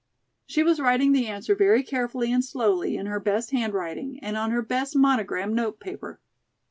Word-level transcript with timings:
She 0.47 0.63
was 0.63 0.79
writing 0.79 1.11
the 1.11 1.27
answer 1.27 1.53
very 1.53 1.83
carefully 1.83 2.31
and 2.33 2.43
slowly, 2.43 2.97
in 2.97 3.05
her 3.05 3.19
best 3.19 3.51
handwriting, 3.51 4.17
and 4.23 4.35
on 4.35 4.49
her 4.49 4.63
best 4.63 4.95
monogram 4.95 5.53
note 5.53 5.79
paper. 5.79 6.19